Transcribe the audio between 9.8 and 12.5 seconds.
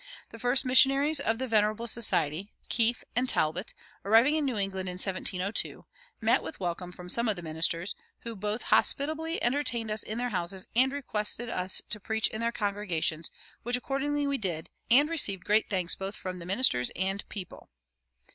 us in their houses and requested us to preach in